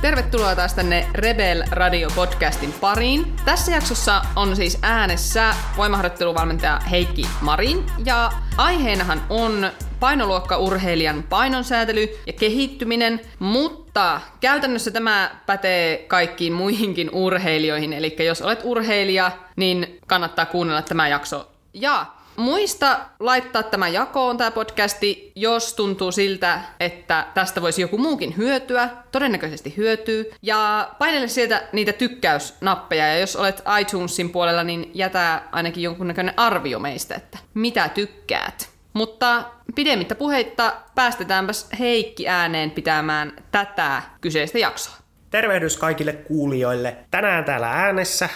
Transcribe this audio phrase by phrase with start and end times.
[0.00, 3.36] Tervetuloa taas tänne Rebel Radio podcastin pariin.
[3.44, 13.20] Tässä jaksossa on siis äänessä voimaharjoitteluvalmentaja Heikki Marin ja aiheenahan on painoluokkaurheilijan painonsäätely ja kehittyminen,
[13.38, 21.08] mutta käytännössä tämä pätee kaikkiin muihinkin urheilijoihin, eli jos olet urheilija, niin kannattaa kuunnella tämä
[21.08, 21.48] jakso.
[21.74, 22.06] Ja
[22.40, 28.88] Muista laittaa tämä jakoon, tämä podcasti, jos tuntuu siltä, että tästä voisi joku muukin hyötyä.
[29.12, 30.30] Todennäköisesti hyötyy.
[30.42, 36.78] Ja painele sieltä niitä tykkäysnappeja, ja jos olet iTunesin puolella, niin jätä ainakin jonkunnäköinen arvio
[36.78, 38.68] meistä, että mitä tykkäät.
[38.92, 39.44] Mutta
[39.74, 44.94] pidemmittä puheitta päästetäänpäs Heikki ääneen pitämään tätä kyseistä jaksoa.
[45.30, 46.96] Tervehdys kaikille kuulijoille.
[47.10, 48.28] Tänään täällä äänessä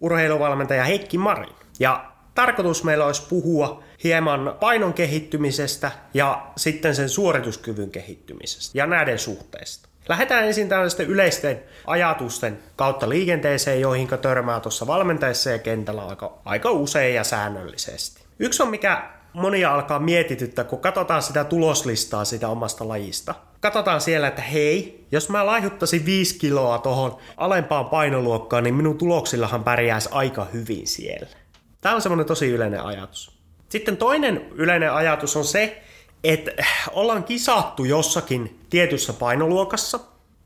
[0.00, 1.48] urheiluvalmentaja Heikki Mari.
[1.80, 9.18] Ja tarkoitus meillä olisi puhua hieman painon kehittymisestä ja sitten sen suorituskyvyn kehittymisestä ja näiden
[9.18, 9.88] suhteesta.
[10.08, 16.70] Lähdetään ensin tällaisten yleisten ajatusten kautta liikenteeseen, joihin törmää tuossa valmentaessa ja kentällä aika, aika
[16.70, 18.22] usein ja säännöllisesti.
[18.38, 23.34] Yksi on, mikä monia alkaa mietityttää, kun katsotaan sitä tuloslistaa sitä omasta lajista.
[23.60, 29.64] Katsotaan siellä, että hei, jos mä laihuttaisin 5 kiloa tuohon alempaan painoluokkaan, niin minun tuloksillahan
[29.64, 31.36] pärjäisi aika hyvin siellä.
[31.80, 33.40] Tämä on semmoinen tosi yleinen ajatus.
[33.68, 35.82] Sitten toinen yleinen ajatus on se,
[36.24, 36.50] että
[36.92, 40.00] ollaan kisattu jossakin tietyssä painoluokassa,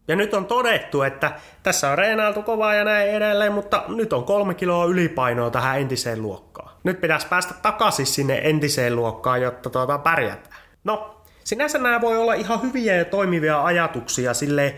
[0.08, 4.24] ja nyt on todettu, että tässä on reenailtu kovaa ja näin edelleen, mutta nyt on
[4.24, 6.70] kolme kiloa ylipainoa tähän entiseen luokkaan.
[6.84, 10.62] Nyt pitäisi päästä takaisin sinne entiseen luokkaan, jotta tuota pärjätään.
[10.84, 14.74] No, sinänsä nämä voi olla ihan hyviä ja toimivia ajatuksia sille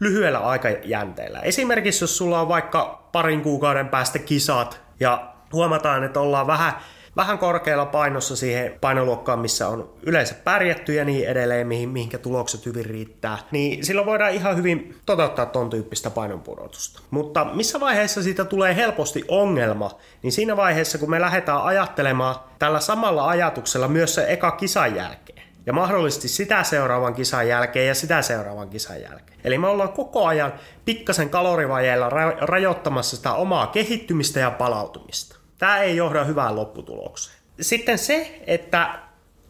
[0.00, 1.40] lyhyellä aikajänteellä.
[1.40, 6.72] Esimerkiksi jos sulla on vaikka parin kuukauden päästä kisat ja huomataan, että ollaan vähän,
[7.16, 12.66] vähän korkealla painossa siihen painoluokkaan, missä on yleensä pärjätty ja niin edelleen, mihin, mihinkä tulokset
[12.66, 17.00] hyvin riittää, niin silloin voidaan ihan hyvin toteuttaa ton tyyppistä painonpudotusta.
[17.10, 19.90] Mutta missä vaiheessa siitä tulee helposti ongelma,
[20.22, 25.42] niin siinä vaiheessa, kun me lähdetään ajattelemaan tällä samalla ajatuksella myös se eka kisan jälkeen
[25.66, 29.40] ja mahdollisesti sitä seuraavan kisan jälkeen ja sitä seuraavan kisan jälkeen.
[29.44, 30.52] Eli me ollaan koko ajan
[30.84, 32.08] pikkasen kalorivajeella
[32.40, 35.39] rajoittamassa sitä omaa kehittymistä ja palautumista.
[35.60, 37.36] Tämä ei johda hyvään lopputulokseen.
[37.60, 38.98] Sitten se, että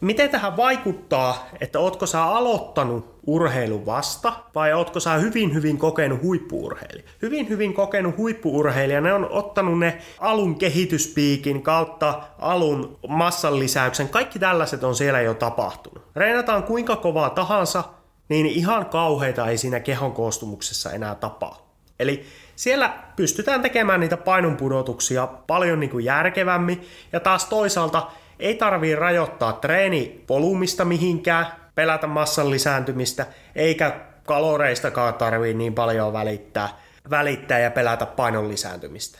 [0.01, 6.21] miten tähän vaikuttaa, että ootko sä aloittanut urheilun vasta vai ootko sä hyvin hyvin kokenut
[6.21, 7.09] huippuurheilija.
[7.21, 14.09] Hyvin hyvin kokenut huippuurheilija, ne on ottanut ne alun kehityspiikin kautta alun massan lisäyksen.
[14.09, 16.03] Kaikki tällaiset on siellä jo tapahtunut.
[16.15, 17.83] Reenataan kuinka kovaa tahansa,
[18.29, 21.70] niin ihan kauheita ei siinä kehon koostumuksessa enää tapahdu.
[22.01, 22.25] Eli
[22.55, 29.53] siellä pystytään tekemään niitä painonpudotuksia paljon niin kuin järkevämmin ja taas toisaalta ei tarvii rajoittaa
[29.53, 31.45] treenivolumista mihinkään,
[31.75, 33.25] pelätä massan lisääntymistä,
[33.55, 36.69] eikä kaloreistakaan tarvii niin paljon välittää,
[37.09, 39.19] välittää ja pelätä painon lisääntymistä.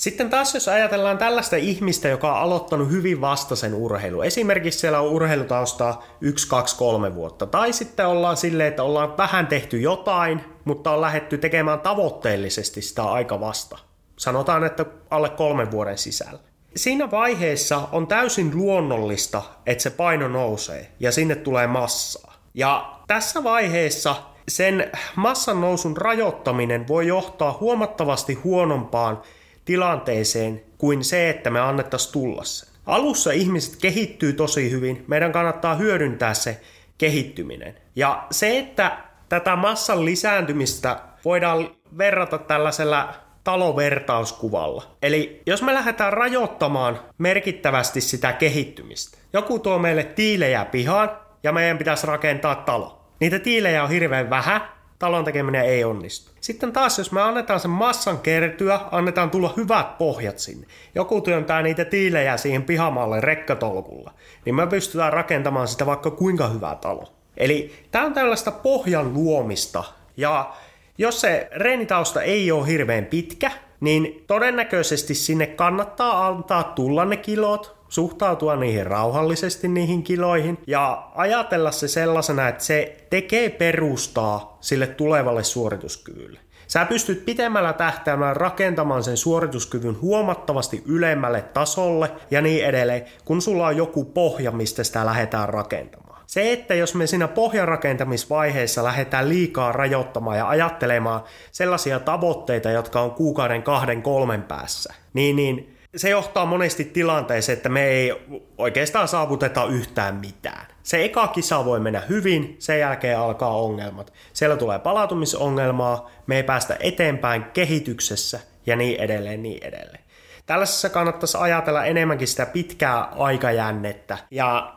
[0.00, 5.08] Sitten taas jos ajatellaan tällaista ihmistä, joka on aloittanut hyvin vastaisen urheilu, esimerkiksi siellä on
[5.08, 10.90] urheilutaustaa 1, 2, 3 vuotta, tai sitten ollaan silleen, että ollaan vähän tehty jotain, mutta
[10.90, 13.78] on lähetty tekemään tavoitteellisesti sitä aika vasta.
[14.16, 16.40] Sanotaan, että alle kolmen vuoden sisällä.
[16.76, 22.34] Siinä vaiheessa on täysin luonnollista, että se paino nousee ja sinne tulee massaa.
[22.54, 24.16] Ja tässä vaiheessa
[24.48, 29.22] sen massan nousun rajoittaminen voi johtaa huomattavasti huonompaan
[29.64, 32.68] tilanteeseen kuin se, että me annettaisiin tulla sen.
[32.86, 36.60] Alussa ihmiset kehittyy tosi hyvin, meidän kannattaa hyödyntää se
[36.98, 37.74] kehittyminen.
[37.96, 44.82] Ja se, että tätä massan lisääntymistä voidaan verrata tällaisella talovertauskuvalla.
[45.02, 51.10] Eli jos me lähdetään rajoittamaan merkittävästi sitä kehittymistä, joku tuo meille tiilejä pihaan
[51.42, 53.00] ja meidän pitäisi rakentaa talo.
[53.20, 54.60] Niitä tiilejä on hirveän vähän,
[55.00, 56.32] talon tekeminen ei onnistu.
[56.40, 60.66] Sitten taas, jos me annetaan sen massan kertyä, annetaan tulla hyvät pohjat sinne.
[60.94, 64.12] Joku työntää niitä tiilejä siihen pihamaalle rekkatolkulla,
[64.44, 67.12] niin me pystytään rakentamaan sitä vaikka kuinka hyvä talo.
[67.36, 69.84] Eli tämä on tällaista pohjan luomista.
[70.16, 70.54] Ja
[70.98, 73.50] jos se reenitausta ei ole hirveän pitkä,
[73.80, 81.70] niin todennäköisesti sinne kannattaa antaa tulla ne kilot, suhtautua niihin rauhallisesti niihin kiloihin ja ajatella
[81.70, 86.40] se sellaisena, että se tekee perustaa sille tulevalle suorituskyvylle.
[86.66, 93.66] Sä pystyt pitemmällä tähtäimellä rakentamaan sen suorituskyvyn huomattavasti ylemmälle tasolle ja niin edelleen, kun sulla
[93.66, 96.22] on joku pohja, mistä sitä lähdetään rakentamaan.
[96.26, 103.10] Se, että jos me siinä pohjarakentamisvaiheessa lähdetään liikaa rajoittamaan ja ajattelemaan sellaisia tavoitteita, jotka on
[103.10, 108.12] kuukauden kahden kolmen päässä, niin, niin se johtaa monesti tilanteeseen, että me ei
[108.58, 110.66] oikeastaan saavuteta yhtään mitään.
[110.82, 114.12] Se eka kisa voi mennä hyvin, sen jälkeen alkaa ongelmat.
[114.32, 120.04] Siellä tulee palautumisongelmaa, me ei päästä eteenpäin kehityksessä ja niin edelleen, niin edelleen.
[120.46, 124.74] Tällaisessa kannattaisi ajatella enemmänkin sitä pitkää aikajännettä ja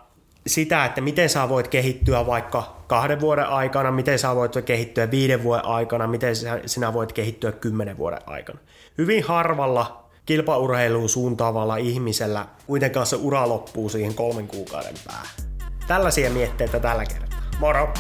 [0.48, 5.44] sitä, että miten sä voit kehittyä vaikka kahden vuoden aikana, miten sä voit kehittyä viiden
[5.44, 6.36] vuoden aikana, miten
[6.66, 8.60] sinä voit kehittyä kymmenen vuoden aikana.
[8.98, 15.28] Hyvin harvalla kilpaurheiluun suuntaavalla ihmisellä kuitenkaan se ura loppuu siihen kolmen kuukauden päähän.
[15.88, 17.44] Tällaisia mietteitä tällä kertaa.
[17.60, 17.94] Moro!